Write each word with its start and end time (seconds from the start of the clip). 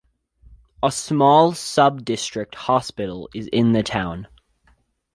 A 0.81 0.91
small 0.91 1.53
sub-district 1.53 2.55
hospital 2.55 3.29
is 3.35 3.45
in 3.53 3.73
the 3.73 3.83
town. 3.83 4.27